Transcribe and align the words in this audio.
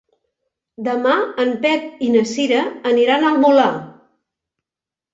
Demà 0.87 1.13
en 1.43 1.53
Pep 1.67 2.03
i 2.07 2.11
na 2.15 2.25
Cira 2.33 2.65
aniran 2.95 3.31
al 3.31 3.41
Molar. 3.47 3.71